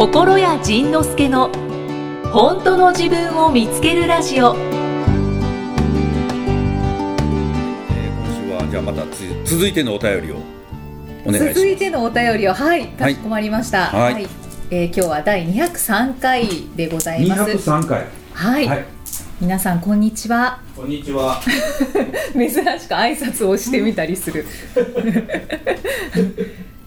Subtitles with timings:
[0.00, 1.50] 心谷仁之助の
[2.32, 4.56] 本当の自分を見つけるラジオ。
[4.56, 10.36] えー今週はじゃあまたつ続いてのお便りを
[11.26, 11.52] お願いします。
[11.52, 13.88] 続いてのお便りをはいかしこまりました。
[13.88, 14.26] はい。
[14.70, 17.42] えー今日は第203回でございます。
[17.42, 18.06] 203回。
[18.32, 18.86] はい、はい。
[19.38, 20.60] 皆さんこんにちは。
[20.74, 21.42] こんにちは。
[22.32, 24.46] 珍しく挨拶をしてみたりする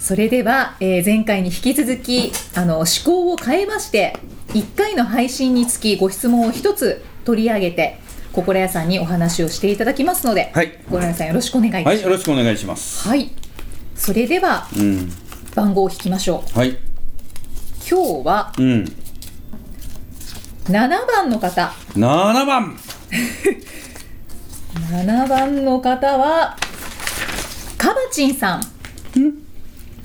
[0.05, 4.17] それでは、えー前回に引き続きあの思考を変えまして
[4.49, 7.99] 1回の配信につきご質問を1つ取り上げて
[8.33, 10.71] 心屋さんにお話をしていただきますので、はい。
[10.89, 11.87] 心屋さんよろしくお願いします。
[11.87, 13.07] はいよろしくお願いします。
[13.07, 13.31] はい、
[13.95, 15.09] それではうん。
[15.55, 16.57] 番号を引きましょう。
[16.59, 16.71] はい。
[17.89, 18.91] 今日はうん。
[20.65, 21.71] 7番の方。
[21.95, 22.75] 7番。
[24.91, 26.57] 7番の方は
[27.77, 28.63] カバチンさん？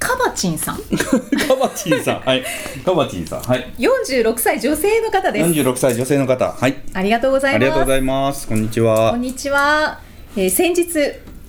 [0.09, 0.81] カバチンさん。
[1.47, 2.21] カバチンさん。
[2.21, 2.43] はい。
[2.83, 3.43] カバチンさん。
[3.43, 3.75] はい。
[3.79, 5.51] 46歳女性の方です。
[5.51, 6.51] 46歳女性の方。
[6.51, 6.77] はい。
[6.95, 7.63] ありがとうございます。
[7.63, 8.49] ありがとうございます。
[8.49, 9.11] こんにちは。
[9.11, 10.01] こんにちは、
[10.35, 10.87] えー先日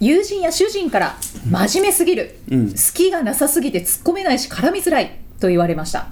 [0.02, 1.16] 友人や主人から
[1.50, 2.72] 真面目すぎる、うん。
[2.72, 5.12] 隙がなさすぎて突っ込めないし絡みづらい。
[5.40, 6.08] と言われました。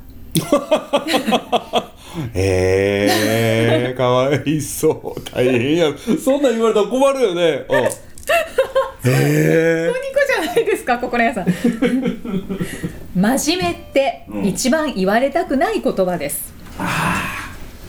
[2.34, 3.10] へ
[3.92, 5.22] えかわいそう。
[5.32, 5.88] 大変や。
[6.24, 7.66] そんなん言われたら困るよね
[9.06, 9.10] う。
[9.10, 11.46] んへえニコじゃないですか心屋さん。
[13.16, 14.46] 真面目ってうん。
[14.46, 16.54] 一番言われたくない言葉です、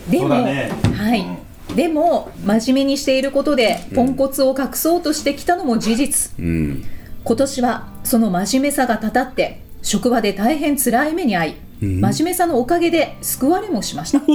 [0.08, 0.70] でも、そうだね。
[0.96, 1.26] はい、
[1.74, 6.84] でも真面目にしていることでポンコツを隠そうとしてきたのも事実、うん。
[7.24, 12.00] 今年はその真面目さがたたって職場で大変辛い目に遭い、うん。
[12.00, 14.20] 真面目さのおかげで救われもしました。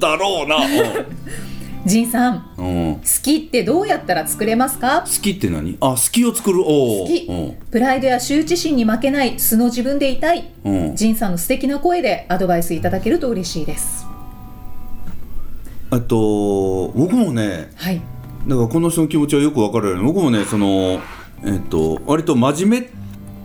[0.00, 0.56] だろうな
[1.84, 5.02] 仁さんうん、うん、好きってどうやったら作れますか？
[5.02, 5.76] 好きって何？
[5.80, 6.62] あ好きを作る。
[6.62, 7.28] 好き。
[7.70, 10.52] プライドや羞恥心に負けない素の自分でいたい。
[10.64, 10.74] うん。
[10.74, 14.06] うん仁さんの素敵な声でアドバイスいただけると嬉しいです。
[15.92, 18.00] えっと僕もねはい。
[18.46, 21.00] だからこの人の気持ちはよくわかるよね僕もねその
[21.44, 22.90] えっと割と真面目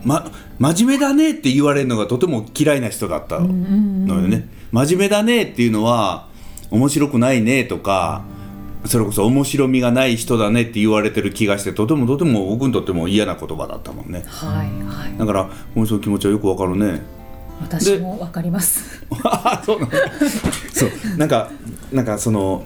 [0.03, 6.27] ま真面目だねって言われるのがとても嫌いな人だったのよね、真面目だねっていうのは
[6.71, 8.23] 面白くないねとか
[8.85, 14.23] それこそ面白みがない人だねって言われてる気がしてとてもとても僕にとっても嫌な言葉だったもんね。
[14.27, 15.17] はいはい。
[15.17, 17.01] だからこの人の気持ちはよくわかるね。
[17.59, 19.05] 私もわかります。
[19.23, 19.91] あ そうなの。
[20.71, 21.17] そう。
[21.17, 21.51] なんか
[21.91, 22.65] なんかその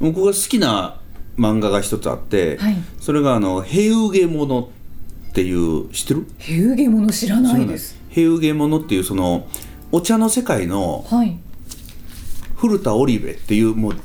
[0.00, 0.96] 僕が好きな
[1.38, 2.76] 漫画が一つあって、はい。
[3.00, 4.70] それがあの「ヘウゲモノ」
[5.30, 6.26] っていう知ってる？
[6.38, 7.96] ヘウゲモノ知らないです。
[8.08, 9.46] ヘウゲモノっていうその
[9.92, 11.36] お茶の世界のはい
[12.62, 13.96] 古田織部っていうもう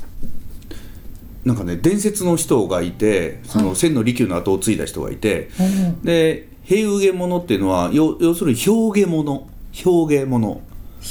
[1.44, 9.46] なんかね伝説の人がいてその千の利休の後を継いだ人がいて、うんでヘウゲモノっていうのは要要するに表現物。
[9.86, 10.60] 表現物。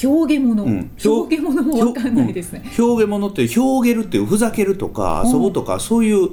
[0.04, 0.92] 表現物、うん。
[1.04, 2.86] 表現物もわかんないですね、うん。
[2.86, 6.30] 表現物っていう表現るっていうふざけるとか遊ぶとかそういう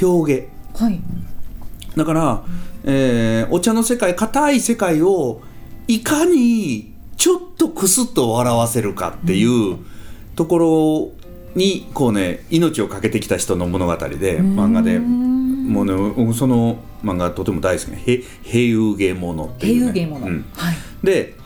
[0.00, 0.48] 表現。
[0.80, 1.00] はい。
[1.96, 2.44] だから、
[2.84, 5.42] えーお茶の世界硬い世界を
[5.86, 9.76] いかにちょっとクスッと笑わせるかっていう
[10.40, 11.12] ところ
[11.54, 14.98] にこうね命を懸けてきた人の物語で漫画で。
[14.98, 20.08] もうね僕その漫画とても大好きな「へ平ウゲモノ」っていう、ね、
[20.56, 20.76] はい。
[21.04, 21.36] で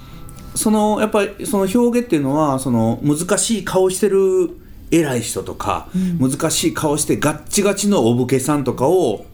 [0.54, 4.50] そのやっぱりその表現っていうのはその難しい顔してる
[4.90, 5.88] 偉い人とか、
[6.20, 9.26] 難しい顔してガッチガチのお武家さんとかを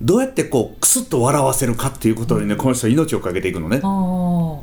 [0.00, 3.80] どうやってこうクスッと笑わせるかっていうことにねこの人は命を懸けていくのね。
[3.82, 4.60] あ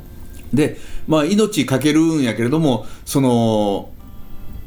[0.54, 3.90] でまあ命かけるんやけれどもその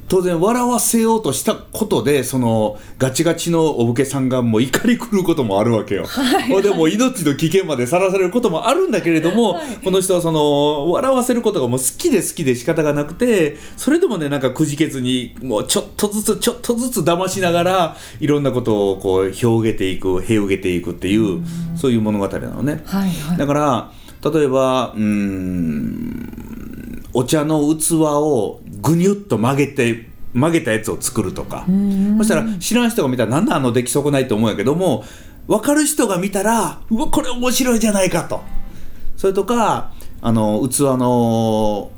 [0.08, 6.06] 当然笑わせようとしたことでそのガチガチのお武家さんがもう怒り狂うこともあるわけよ。
[6.48, 21.42] ほいでもう命の危険までさらされることもあるんだけれども、この人はその笑わせることがもう好きで好きで仕方がなくてそれでもねなんかくじけずにもうちょっとずつちょっとずつ騙しながらいろんなことをこう広げていく平げていくっていう、
[21.76, 22.84] そういう物語なのね。
[22.86, 23.92] はいはいだから
[24.24, 31.66] 例えばうーんお茶の器をぐにゅっと曲げて曲げたやつを作るとか。
[32.18, 35.04] そしたら知らん人が見たらなんだあの出来損ないと思うんやけども
[35.48, 38.42] 分かる人が見たらうわこれ面白いじゃないかと。
[39.16, 41.92] それとかあの器の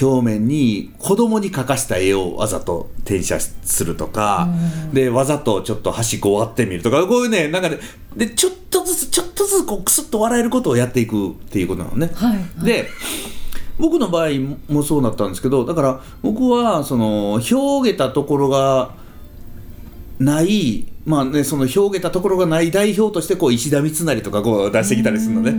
[0.00, 4.48] 表面に子供に描かした絵をわざと転写するとか、
[4.92, 7.06] でわざとちょっと端っこ割ってみるとか。
[7.06, 7.78] こういうねなんかね
[8.16, 12.10] でちょっとずつちょっとずつこうクスッと笑えることをやっていくっていうことなのね。
[12.14, 12.64] はいはい。
[12.64, 12.88] で
[13.78, 14.28] 僕の場合
[14.68, 18.92] もそうなったんですけどだから僕はその表げたところが
[20.18, 25.52] ないまあねその表げたところがない代表としてこう石田三成とかこう出してきたりするのね。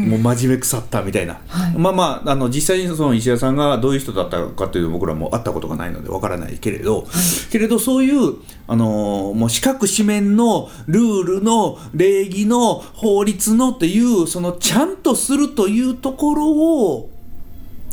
[0.00, 1.74] もう真面目腐ったみたいな、はい。
[1.76, 7.06] まあまああの実際にその石田さんがどういう人だったかというと僕らも会ったことがないのでわからないけれど、
[7.52, 8.36] けれどそういう、
[8.66, 17.10] あのーもう四角四面のルールの礼儀の法律のっていうそのちゃんとするというところを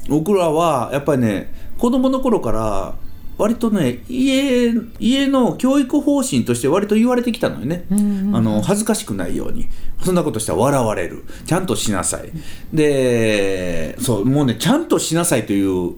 [0.07, 2.95] 僕らはやっぱりね子供の頃から
[3.37, 7.95] 割とね家家の教育方針として割と言われてきたのよね、あ
[8.41, 9.67] の恥ずかしくないように。
[10.03, 11.23] そんなことしたら笑われる。
[11.45, 12.31] ちゃんとしなさい。
[12.73, 15.93] でそうもうねちゃんとしなさいという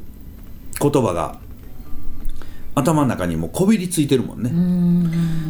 [0.82, 1.40] 言葉が
[2.80, 4.52] 頭の中にもこびりついてるもんね、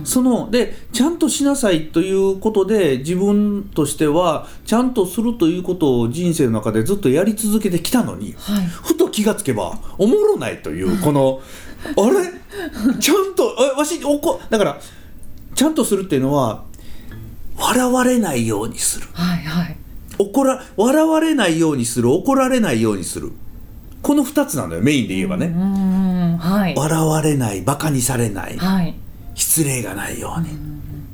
[0.04, 8.66] そのでちゃんとしなさいということで自分としてはちゃんとするということを人生の中でずっとやり続けてきたのに、はい。
[8.66, 11.42] ふと気がつけばおもろないというこの
[11.98, 13.00] あれ？
[13.00, 14.80] ちゃんとあわしおこだから
[15.56, 16.64] ちゃんとするっていうのは
[17.58, 19.08] 笑われないようにする。
[19.14, 19.78] はいはい。
[20.18, 23.32] 怒ら笑われないようにする怒られないようにする。
[24.02, 25.48] この2つなのよメインで言えばね、
[26.34, 26.76] うんはい。
[26.76, 28.58] 笑われないバカにされない。
[28.58, 28.96] はい。
[29.36, 30.50] 失礼がないように。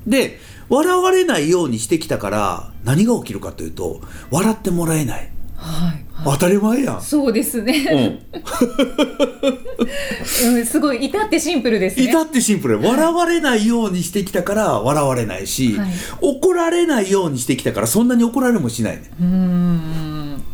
[0.08, 0.40] で
[0.70, 4.02] 笑われないようにしてきたから何が起きるかというと
[4.32, 5.30] 笑ってもらえない。
[5.56, 7.02] はい当たり前やん。
[7.02, 7.84] そうですうね、ん、
[10.56, 12.06] うん、すごい至ってシンプルですね。
[12.06, 12.80] 至ってシンプル。
[12.80, 15.90] 笑われないようにしてきたから笑われないし、はい。
[16.22, 19.82] 怒られないようにしてきたからそんなに怒られもしないねうん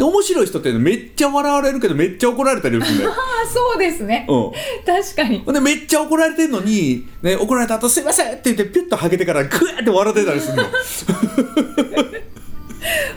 [0.01, 3.15] で面白い人ってめっちゃ笑われるけどめっちゃ怒られたりするんだよ、 あ
[3.48, 4.51] そうですね、うん。
[4.83, 5.45] 確かに。
[5.45, 10.63] でめっちゃ怒られてんのに、ね、怒られた後すいませんって言ってピュッとはげてからグーって笑ってたりするの。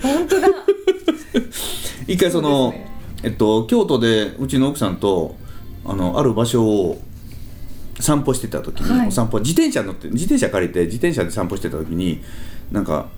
[0.02, 0.48] 本当だ。
[2.06, 2.87] 一回そのね。
[3.22, 5.37] えっと、京都でうちの奥さんと
[5.87, 7.00] あのある場所を
[7.98, 9.08] 散歩してた時に、はい。
[9.08, 12.22] お散歩自転車乗って自転車借りて自転車で散歩してた時に
[12.70, 13.08] なんか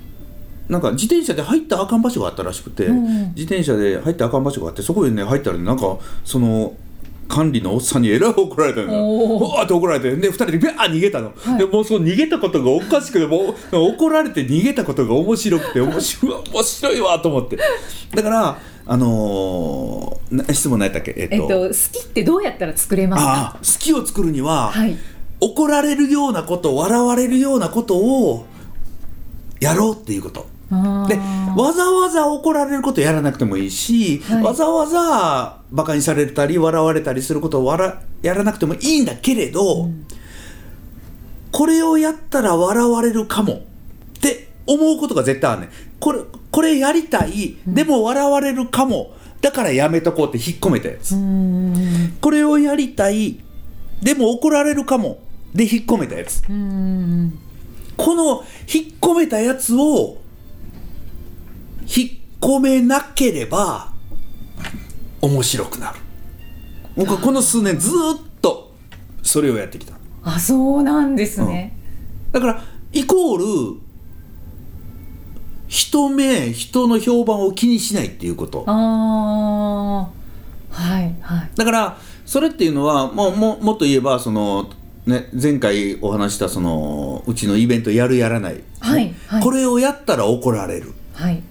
[0.68, 3.02] なんか自転車で入ったらあかん場所があったらしくて、うん。
[3.34, 6.74] 自転車で入ったらあかん場所があってそこにね入ったらねなんかその
[7.28, 9.38] 管理のおっさんにえらい怒られたのよ。
[9.40, 9.64] わー。
[9.64, 11.58] って怒られてで2人でビャー逃げたの、はい。
[11.58, 13.54] でもうその逃げたことがおかしくてもう
[13.94, 17.58] 怒られて逃げたことが面白くて面白い面白いわと思って。
[18.14, 18.58] だから
[18.88, 21.14] あのーな質問何やったっけ？
[21.16, 23.58] えっと,、えっと好きってどうやったら作れますか？
[23.60, 24.96] 好きを作るには、はい。
[25.40, 28.46] 怒られるようなこと笑われるようなことを
[29.60, 30.76] やろうっていうことで
[31.56, 34.42] わざわざ怒られることやらなくてもいいし、はい。
[34.42, 37.76] わざわざバカにされたり笑われたりすることを
[38.22, 39.88] やらなくてもいいんだけれど、
[41.52, 43.58] これをやったら笑われるかもっ
[44.20, 45.70] て思うことが絶対あるねん。
[46.00, 46.20] これ
[46.50, 49.14] これやりたいでも笑われるかも。
[49.40, 53.38] だからやめとこうって引っ込めたやつ、うんこれをやりたい
[54.02, 55.18] でも怒られるかも。
[55.54, 56.42] で引っ込めたやつ。
[56.48, 57.38] うん。
[57.96, 60.18] この引っ込めたやつを
[61.86, 62.10] 引っ
[62.40, 63.92] 込めなければ
[65.20, 65.98] 面白くなる。
[66.96, 68.74] 僕はこの数年ずーっと
[69.22, 69.94] それをやってきた。
[70.22, 71.76] あそうなんですね、
[72.32, 73.80] だからイコール
[75.68, 78.64] 人目人の評判を気にしないっていうこと。
[78.66, 80.10] ああ
[80.70, 81.50] はいはい。
[81.54, 84.70] だからそれっていうのはもうももっと言えばその、
[85.06, 89.42] ね、前回お話したそのうちのイベントやるやらない、はいはい。
[89.42, 90.92] これをやったら怒られる。
[91.12, 91.42] はい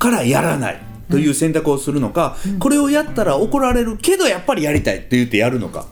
[0.00, 0.80] からやらない
[1.10, 5.86] という選択をするのか、これをやったら怒られるけどやっぱりやりたいって言ってやるのか、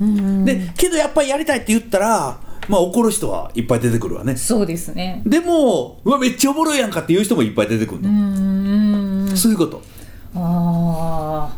[0.45, 4.37] でけどやっぱりやりたいって言ったらまあ怒る人はいっぱい出てくるわね。
[4.37, 5.23] そうですね。
[5.27, 9.83] でもうわめっちゃおもろいやんかっていう人もいっぱい出てくるの、うんそういうこと。
[10.35, 11.57] ああ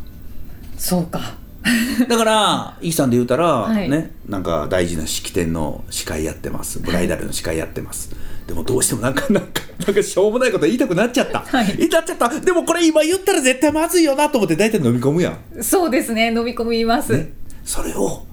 [0.76, 1.20] そうか。
[2.08, 3.88] だからイーさんで言うたら、はい。
[3.88, 6.80] ねなんか大事な式典の司会やってます。
[6.80, 8.10] ブライダルの司会やってます、
[8.50, 11.76] でもどうしてもなんかなんか なんかしょうもないこと言いたくなっちゃった、はい。
[11.76, 12.40] 言っちゃった。
[12.40, 15.38] でもこれ今言ったら絶対まずいよなと思って大体飲み込むやん。
[15.62, 16.32] そうですね。
[16.34, 17.30] 飲み込みます、ね、
[17.64, 18.26] それを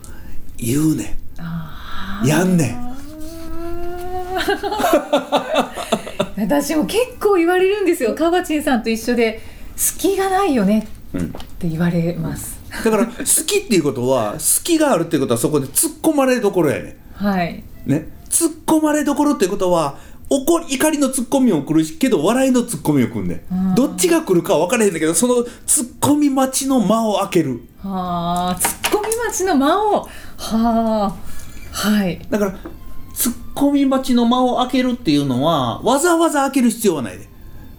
[0.57, 1.19] 言うね。
[2.25, 2.75] やんね。
[6.35, 8.15] 私も結構言われるんですよ。
[8.15, 9.39] かばちんさんと一緒で
[9.75, 10.87] 隙がないよね。
[11.13, 11.27] うん。
[11.27, 13.13] って言われます、だから好
[13.45, 16.97] きっていうことは好きがあるっていうことはそこで突っ込まれるところやね。
[17.13, 17.53] はい。
[17.53, 19.97] んね突っ込まれどころっていうことは
[20.29, 23.71] 怒り怒りの突っ込みも来るしけど笑いの突っ込みも来るねうん。
[23.71, 27.61] んどっちが来るかは分からへんだけどその突っ込み待ちの間を開ける。
[27.79, 30.01] はあツッコミ待ちの間を。
[30.01, 31.15] はあ
[31.71, 32.19] はい。
[32.29, 32.51] だから
[33.13, 37.27] 突っ込み待ちの間を開けるっていうのはわざわざ開ける必要はないで。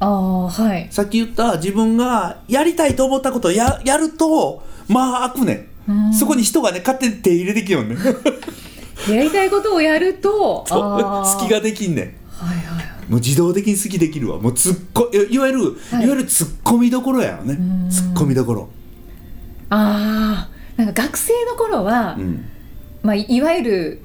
[0.01, 0.89] ああはい。
[0.91, 6.15] さっき言った自分がやりたいと思ったことをややるとまあ開くねん。
[6.15, 7.99] そこに人がね勝手に手入れてきよんねん
[9.09, 10.65] やりたいことをやると
[11.39, 12.05] 隙ができんねん。
[12.31, 14.39] はいはいもう自動的に好きできるわ。
[14.39, 16.05] もうツッコいいわゆる、はい。
[16.05, 17.55] い、わゆるツッコミどころやよね。
[17.55, 17.91] ん。
[17.91, 18.69] ツッコミどころ、
[19.71, 22.45] ああなんか学生の頃は、うん。
[23.03, 24.03] まあ、いいわゆる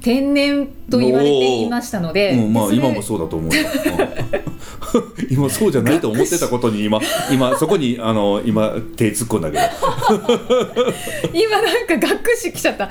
[0.00, 3.50] 天然と言われていましたので、うん、まあ今もそうだと思う
[5.30, 7.00] 今そうじゃないと思ってたことに今
[7.30, 9.62] 今そこにあの今手突っ込んだけど。
[11.34, 12.88] 今なんかがっくしきちゃった。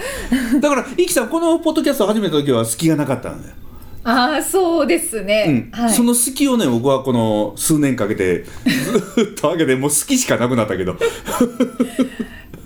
[0.60, 3.56] だからイキさんこのポッドキャスト始めた時は隙がなかったんだよ、
[4.04, 5.82] ああそうですね、うん。
[5.82, 10.96] はい、その隙をね僕はこの数年かけてずっと上げてもう好きしかなくなったけど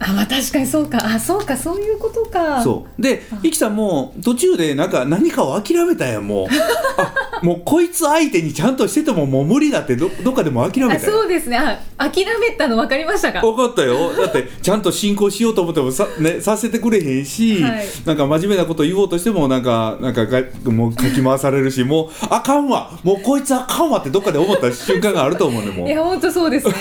[0.03, 0.98] あまあ確かにそうか。
[1.05, 2.63] あそうかそういうことか。
[2.63, 3.01] そう。
[3.01, 6.48] でイキさんも途中でなんか何かを諦めたやんもう。
[6.98, 11.58] あもうこいつ相手にちゃんとしててももう無理だってどどっかでも諦めあたそうですね。
[11.58, 13.41] あ諦めたの分かりましたか？
[13.41, 14.13] 分かったよ。
[14.13, 17.86] だってちゃんと進行しようと思ってもさ,、ね、させてくれへんし、はい。
[18.05, 22.91] なんか真面目なこと言おうとしてもなんかなんかがもうかき回されるしもうあかんわ。
[23.03, 25.88] もうこいつあかんわってどっかで思った瞬間があると思うねもう。
[25.88, 26.74] いや本当そうですね。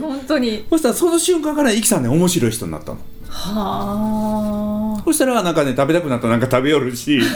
[0.00, 0.64] 本当に。
[0.70, 2.98] そしたらその瞬間からイキさんね面白い人になったの。
[3.28, 5.02] はあ。
[5.04, 7.20] そしたらなんかね食べたくなったらなんか食べよるし。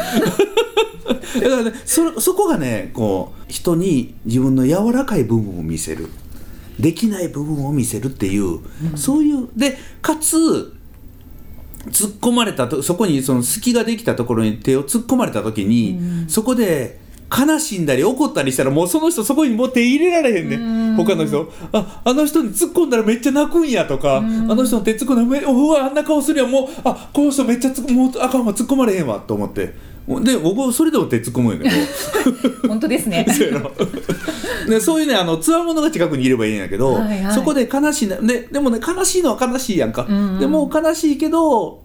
[1.40, 6.08] だからねそそこがねこう人に自分の柔らかい部分を見せる。
[6.78, 8.60] できない部分を見せるっていう、
[8.96, 10.36] そういうでかつ
[11.90, 17.01] 突っ込まれたとそこにその隙ができたところに手を突っ込まれた時に、そこで
[17.32, 20.96] 悲しんだり怒ったりしたらもうその人そこにもう手入れられへんね、うん。
[20.96, 29.92] 他の人ああの人に突っ込んだらめっちゃ泣くんやとか、あの人の手突っ込んだらめうわあんな顔するやんもうあこの人めっちゃつもうあかんわ突っ込まれへんわと思って。
[30.04, 32.66] で僕はそれでも手突っ込むんやけど。
[32.68, 33.24] 本当ですね。
[33.30, 33.72] そうやろ。
[34.68, 37.34] でそういうねあのつわものが近くにいればいいんやけど、はいはい。
[37.34, 40.38] そこで悲しいなででもね悲しいのは悲しいやんか、うんうん。
[40.40, 41.80] でも悲しいけど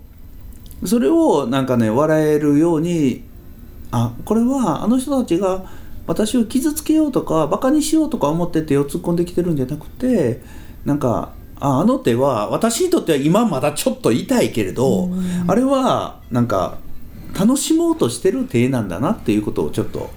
[0.83, 3.21] それをなんかね笑えるように
[3.91, 5.65] あこれはあの人たちが
[6.07, 10.41] 私を傷つけようとかバカにしようとか思って手を突っ込んできてるんじゃなくて
[10.85, 15.09] なんかああの手は私にとっては今まだちょっと痛いけれど、
[15.47, 16.77] あれはなんか
[17.37, 20.09] 楽しもうとしてる手なんだなっていうことをちょっと。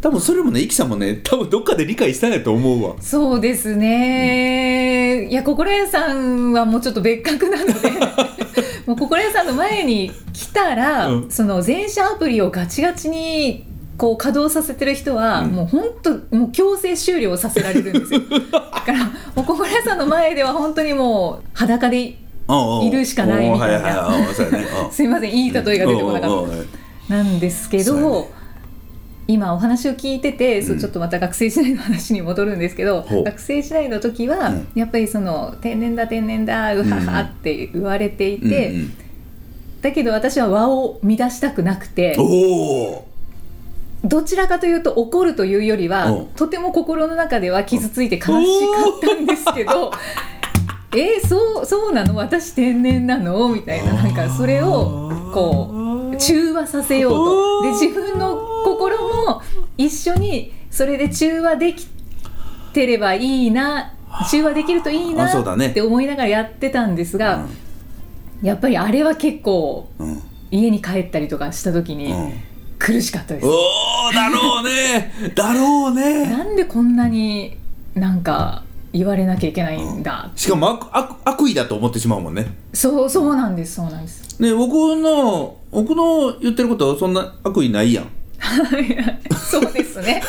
[0.00, 2.96] 多分それもねイキさんもね多分どっかで理解したんやと思うわ。
[3.00, 7.72] そうですね、いや心屋さんはもうちょっと別格なので
[8.88, 11.30] もう心屋さんの前に来たら、うん。
[11.30, 13.66] その全社アプリをガチガチに
[13.98, 15.50] こう稼働させてる人は、うん。
[15.50, 18.20] もう本当もう強制終了させられるんですよ。
[18.50, 22.16] だからもう心屋さんの前では本当にもう裸でい
[22.90, 24.10] るしかないみたいな。
[24.90, 26.46] すいませんいい例えが出てこなかっ
[27.08, 27.14] た。
[27.14, 28.30] なんですけど、
[29.30, 34.68] 今お話を聞いてて、そううんちょっとまた学生時代の話に戻るんですけど学生時代の時は、うん。
[34.74, 38.92] やっぱりその「天然だ天然だうはは」って言われていて、うんうん。
[39.82, 42.16] だけど私は和を乱したくなくて
[44.02, 46.26] どちらかというと怒るというよりはうん。
[46.28, 49.92] とても心の中では傷ついて悲しかったんですけど。
[50.90, 52.16] えー、そうそうなの？
[52.16, 53.50] 私天然なの？
[53.50, 55.87] みたいななんかそれをこう
[56.18, 57.62] 中和させようと。
[57.62, 59.42] で自分の心も
[59.76, 61.86] 一緒にそれで中和でき
[62.72, 63.94] てればいいな
[64.30, 65.68] 中和できるといいなあそうだね。
[65.68, 67.46] って思いながらやってたんですが、
[68.42, 70.08] やっぱりあれは結構うん。
[70.08, 72.32] うん家に帰ったりとかした時にうん。
[72.78, 73.46] 苦しかったです。
[73.46, 75.12] おおだろうね。
[75.34, 76.24] だろうね。
[76.26, 77.56] なんでこんなに
[77.94, 82.46] なんか言われなきゃいけないんだ、しかも悪悪悪意だと思ってしまうもんね。
[82.72, 84.40] そうそうなんですそうなんです。
[84.40, 88.06] ね僕の僕の言ってることはそんな悪意ないやん。
[89.50, 90.22] そうですね。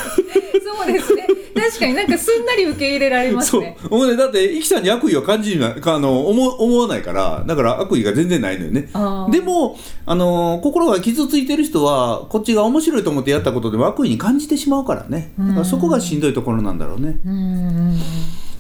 [0.63, 1.27] そうですね。
[1.55, 3.77] 確かになんかすんなり受け入れられますね。
[3.89, 4.07] もう。
[4.07, 8.89] ねだってイキさんに悪意を感じるあの思思わないからだから悪意が全然ないのよね。
[9.31, 15.33] でもあの心が傷ついてる人はこっちが面白いと思ってやったことでも悪意に感じてしまうからね。
[15.37, 17.19] だからそこがしんどいところなんだろうね。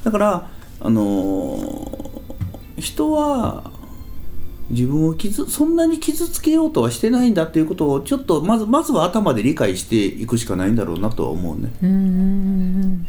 [0.03, 0.47] だから
[0.81, 2.09] あのー
[2.79, 3.71] 人は
[4.69, 11.71] 自分を傷そんなに傷つけようとはしてないんだっていうことをちょっとまずまずは頭で理解していくしかないんだろうなとは思うね。
[11.81, 12.03] うんうんうん。
[12.03, 13.07] うん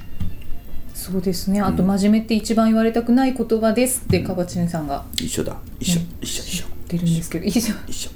[0.92, 1.62] そうですね。
[1.62, 5.02] あと真面目って一番言われたくない言葉ですってかばちんさんが。
[5.14, 5.56] 一緒だ。
[5.78, 6.66] 一緒、うん一緒一緒。
[6.88, 7.46] てるんですけど。
[7.46, 7.72] 一緒。
[7.86, 8.10] 一緒。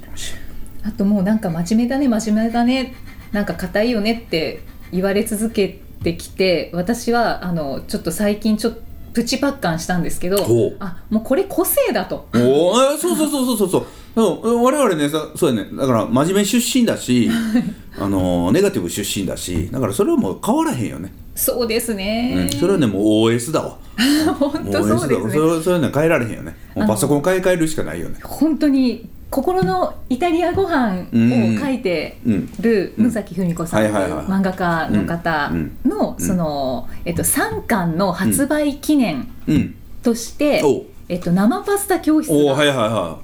[0.83, 2.93] あともうなんか真面目だね真面目だね
[3.31, 4.61] なんか硬いよねって
[4.91, 8.84] 言われ続けてきて私はあのちょっと最近ちょっと
[9.15, 10.45] プチパッカンしたんですけど
[10.79, 12.27] あもうこれ個性だと。
[12.33, 12.97] おー。
[12.97, 14.51] そうそうそうそうそうそう。
[14.51, 15.69] うん我々ねさそうやね。
[15.73, 17.29] だから真面目出身だし
[17.97, 23.77] あのーネガティブ出身だしだからそれはもう変わらへんよね、そうですうねん、、それはねもう OS だわ。
[24.37, 25.31] 本当そうですね。
[25.31, 26.55] それはそれはね変えられへんよね。
[26.75, 28.17] パソコン買い替えるしかないよね。
[28.21, 32.53] 本当に心のイタリアご飯を書いてうん。
[32.61, 33.93] る野崎文子さんという
[34.29, 35.51] 漫画家の方
[35.83, 36.25] のうん。
[36.25, 39.75] その、えっと、3巻の発売記念うん。
[40.03, 40.63] として、
[41.09, 43.19] えっと、生パスタ教室が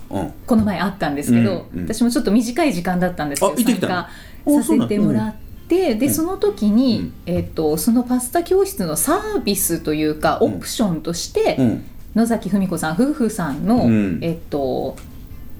[0.45, 4.09] この前あったんですけど、私もちょっと短い時間だったんですけど参加
[4.45, 5.35] させてもらっ
[5.69, 6.13] てでうん。
[6.13, 7.13] その時に、うん。
[7.25, 11.85] えっと、そのパスタ教室のサービスというかオプションとして、うん。
[12.15, 14.19] 野崎文子さん夫婦さんの、うん。
[14.21, 14.97] えっと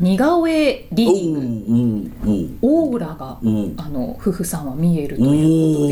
[0.02, 3.40] 似顔絵リおーディングオーラが
[3.78, 5.88] あの夫婦さんは見えるとおいうこと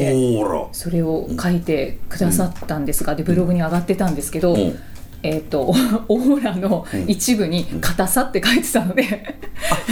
[0.67, 4.79] でそれを書いてくださったんですがでブログに上がってたんですけど、うん。
[5.21, 5.73] えっと
[6.07, 9.03] オーラの一部に「硬さ」って書いてたので。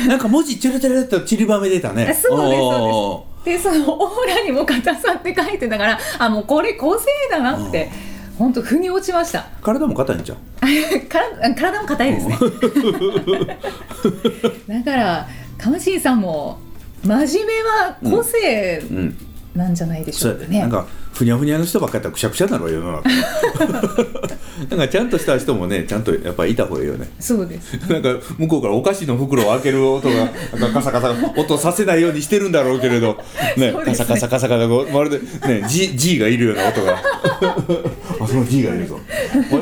[0.07, 2.07] なんか文字チラチラっと散りばめ出たね。
[2.09, 3.45] あそうですおー。
[3.45, 7.89] でそのオーラにも硬さって書いてたからあもうこれ個性だなって
[8.37, 9.47] 本当腑に落ちました。
[9.61, 10.37] 体も硬いんじゃん
[11.55, 12.37] 体も硬いですね。
[14.83, 15.27] だから
[15.57, 16.59] かましんさんも
[17.03, 19.17] 真面目は個性うん。
[19.55, 20.59] なんじゃないでしそうやょうかね、で。
[20.61, 20.85] なんか
[21.17, 23.09] ふにゃふにゃの人ばっかりやったらくしゃくしゃになるわ世の中。
[24.69, 27.09] なんかちゃんとした人もねちゃんとやっぱりいた方がいいよね。
[27.19, 27.73] そうです。
[27.91, 33.17] なんか向こうからお菓子の袋を開ける音がなんかカサカサ音させないようにしてるんだろうけれど、
[33.57, 33.77] ねね。
[33.83, 37.01] カサカサカサカサまるでね G, G がいるような音が
[38.19, 38.99] あその G がいるぞ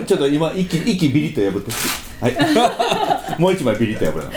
[0.05, 1.71] ちょっと今息息ビリッと破って
[2.19, 4.31] はいもう一枚ビリッと破るな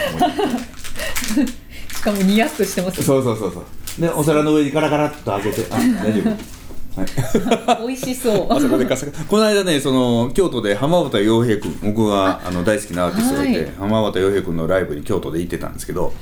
[1.93, 6.58] しかもニヤッとしてますそうそうそうそうでお皿の上にガラガラっと開けてあ大丈夫
[6.99, 7.87] はい。
[7.87, 8.53] 美味しそう。
[8.53, 9.25] あそこでカサカサ。
[9.25, 13.71] この間ねその京都で浜端洋平君僕があの大好きなアーティストがいて、はい。
[13.79, 16.13] 浜端洋平君のライブに京都で行ってたんですけど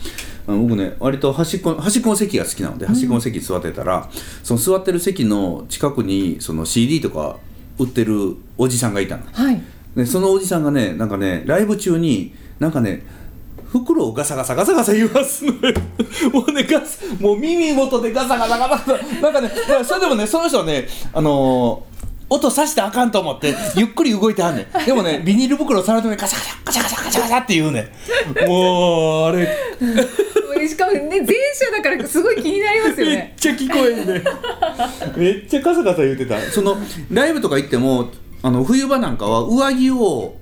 [0.46, 4.08] 僕ね割と端っこ端っこの席が好きなので端っこの席に座ってたら、
[4.42, 7.38] その座ってる席の近くにその CD とか
[7.78, 9.24] 売ってるおじさんがいたの。
[9.32, 9.60] はい。
[9.96, 13.02] でそのおじさんがねなんかねライブ中になんかね
[13.80, 15.74] 袋をガサガサガサガサ言いますのよ
[16.32, 19.50] もうねガスもう耳元でガサガサガサなんかね
[19.84, 21.96] それでもねその人はねあのー
[22.28, 24.84] 音さしてあかんと思ってゆっくり動いてはんねん。
[24.84, 27.82] でもねビニール袋を皿の上にガサガサガサガサガサガサって言うね
[28.44, 28.48] ん。
[28.48, 29.46] もうあれ。
[30.68, 34.24] しかもね前者だからすごい気になりますよめっねちゃ聞こえんね
[35.16, 36.40] めっちゃカサカサ言ってた。
[36.50, 36.76] その
[37.12, 38.08] ライブとか行っても
[38.42, 40.34] あの冬場なんかは上着を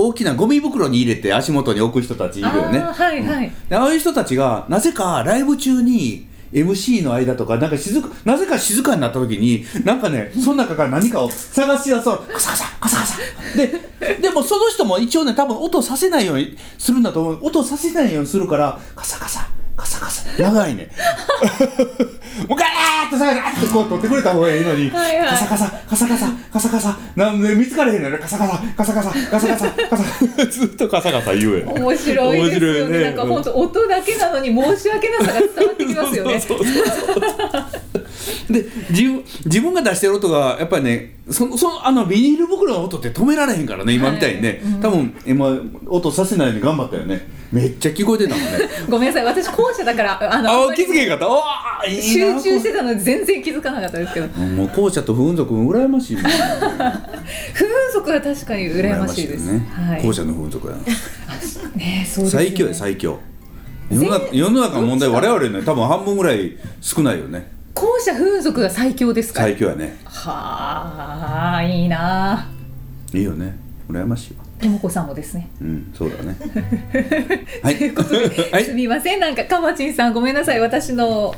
[0.00, 2.78] 大きなゴミ袋に入れて足元に置く人たちいるよね。
[2.78, 12.18] あーはいはい、でああいう人たちがなぜかライブ中に MC の間とかなんか静かなぜか静かになった時になんかねその中から何かを探し出そう。
[12.18, 13.18] カサカサカサカサ
[13.56, 17.38] ででもその人も一応ね多分音させないようにするんだと思う。
[17.42, 19.48] 音させないようにするからカサカサ
[19.80, 20.42] カサカサ。
[20.42, 20.90] 長いね。
[22.48, 24.90] もうガーッとさガーッとこう取ってくれた方がいいのに。
[24.90, 25.28] はいはい。
[25.28, 26.98] カサカサカサカサカサカサ。
[27.16, 28.16] なんで見つかれへんのよ。
[28.16, 29.70] ねカサカサカサカサカサカサ。
[29.88, 30.04] カサ
[30.46, 32.38] ずっとカサカサ言うよね面白いですよね。
[32.38, 33.04] 面白いね。
[33.04, 36.40] なんか本当音だけなのに申し訳なさが伝わってきますよね。
[36.40, 38.00] そうそうそうそ
[38.48, 38.52] う。
[38.52, 48.50] で自分自分が出してる音がやっぱりねそのそのあのビニール袋の音って止められへんからね今みたいにね、多分今音させないように頑張ったよねめっちゃ聞こえてたもんね。
[48.88, 49.24] ごめんなさい。
[49.24, 51.90] 私後者だからあのあ気づけへんかった。
[51.90, 52.40] 集な。
[52.40, 54.28] 中してたので全然気づかなかったですけど。
[54.38, 56.16] もう校舎と不運族羨ましい。
[56.16, 56.32] もん風
[57.92, 59.46] 俗は確かに羨ましいです。
[59.48, 60.02] よね、はい。
[60.02, 60.80] 校舎の不運族やな
[61.74, 62.30] ね そうね。
[62.30, 63.18] 最強や最強。
[63.90, 67.50] 世の中世の中の問題我々ね多分半分ぐらい少ないよね。
[67.74, 69.98] 後者風俗が最強ですか最強やね。
[70.04, 72.46] はあいいな
[73.12, 73.56] いいよね。
[73.90, 75.48] 羨ましいわともこさんもですね。
[75.60, 76.36] うんそうだね。
[77.62, 77.76] はい。
[77.76, 78.64] ということで、はい。
[78.64, 79.20] すみません。
[79.20, 80.60] なんかかまちんさんごめんなさい。
[80.60, 81.34] 私の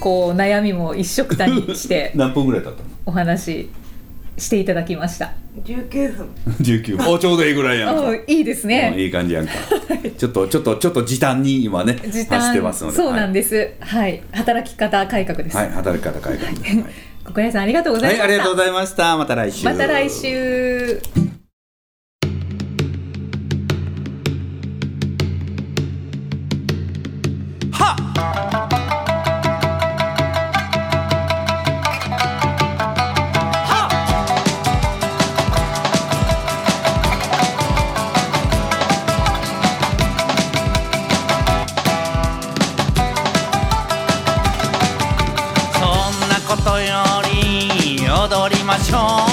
[0.00, 2.88] こう悩みも一緒くたにして 何分ぐらい経ったの？
[3.06, 3.70] お話し
[4.36, 5.32] していただきました。
[5.64, 6.28] 19分。
[6.60, 7.06] 19分。
[7.14, 8.02] おちょうどいいぐらいやんか。
[8.02, 9.52] おいいですうんねいい感じやんか。
[10.18, 12.96] ちょっとちょっとちょっと時短に今ね時走って短ますので。
[12.96, 13.72] そうなんでです。
[13.80, 16.84] はい、働き方改革です、はい、はい、働き方変えてはい、
[17.24, 19.16] 小倉さんありがとうございました、はい、ありがとうございました。
[19.16, 19.64] また来週。
[19.64, 21.33] また来週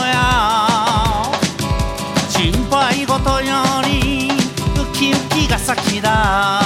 [0.07, 1.31] や。
[2.29, 6.61] 心配事よりウキウキが先だ。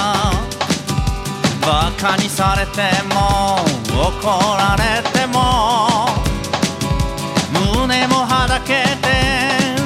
[1.62, 3.58] バカにされても
[3.90, 6.06] 怒られても。
[7.52, 9.08] 胸もはだけて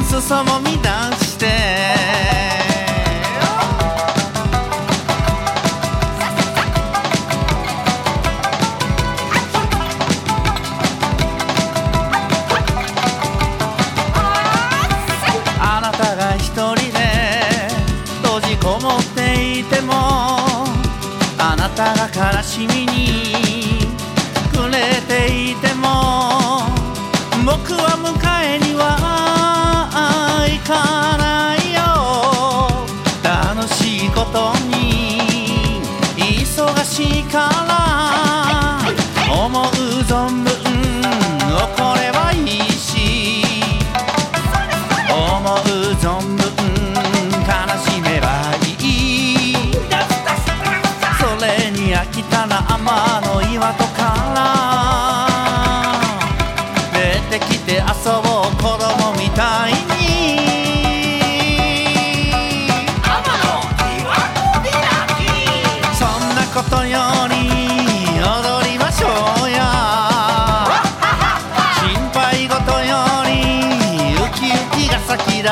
[0.05, 2.60] 裾も乱して。
[22.51, 22.90] 君
[52.41, 52.85] に飽きたな天
[53.23, 54.01] の岩戸か
[54.35, 54.39] ら
[56.93, 57.83] 出てきて遊
[58.23, 59.79] ぼう子供みたいに。
[65.95, 66.99] そんなことよ
[67.29, 67.35] り
[68.21, 69.07] 踊りましょ
[69.45, 69.59] うや。
[71.81, 73.31] 心配事より
[74.15, 75.51] ウキウキが先だ。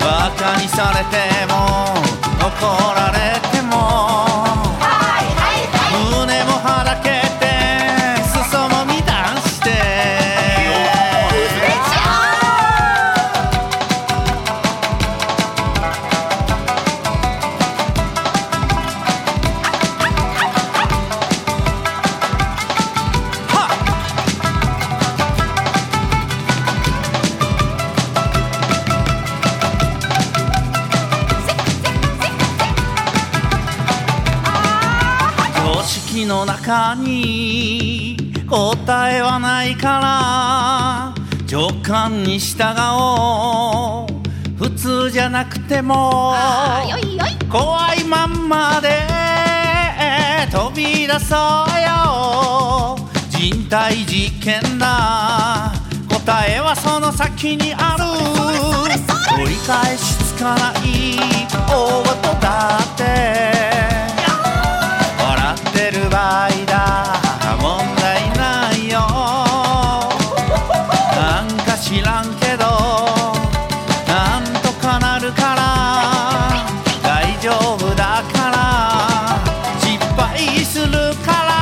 [0.00, 1.54] バカにされても
[2.40, 2.50] 怒
[2.94, 3.01] ら
[42.32, 42.64] に従
[42.98, 44.08] おう。
[44.56, 46.32] 普通じゃなくても
[47.50, 48.88] 怖いまんまで
[50.50, 51.38] 飛び出そう
[51.82, 52.96] よ。
[53.28, 55.72] 人体実験だ。
[56.08, 58.04] 答えはその先にある。
[59.36, 61.18] 取り返しつかない
[61.50, 63.02] 大事だって。
[65.18, 67.31] 笑ってる場合だ
[71.92, 72.64] 知らんけど
[74.08, 76.64] なんとかなるから
[77.02, 78.56] 大丈夫だから
[79.78, 80.88] 失敗する
[81.22, 81.52] から。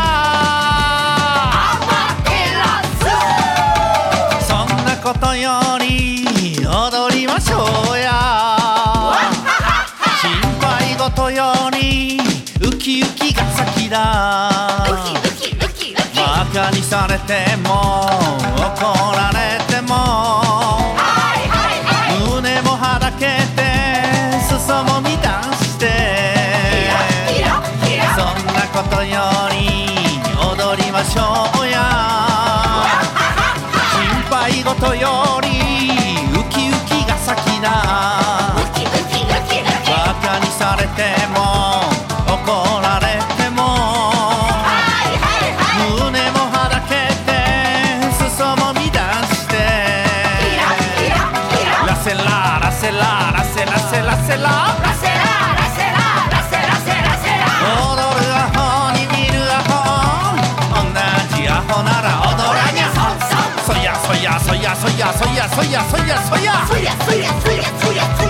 [4.46, 6.24] そんなことより
[6.64, 7.56] 踊りましょ
[7.92, 8.08] うや。
[10.22, 12.20] 心配事より
[12.60, 13.98] ウキウキが先だ。
[16.14, 18.06] バカにされても
[18.56, 19.59] 怒られて
[65.54, 67.56] 随呀随呀随呀，随呀随呀随
[67.96, 68.26] 呀随